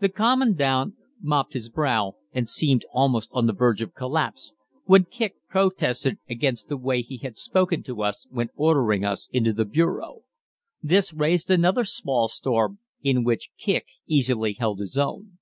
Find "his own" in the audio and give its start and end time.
14.80-15.38